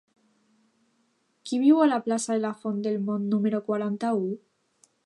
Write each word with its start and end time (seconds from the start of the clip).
Qui 1.43 1.59
viu 1.65 1.83
a 1.83 1.87
la 1.91 2.01
plaça 2.09 2.33
de 2.35 2.41
la 2.47 2.53
Font 2.65 2.81
del 2.89 2.99
Mont 3.11 3.31
número 3.37 3.63
quaranta-u? 3.71 4.31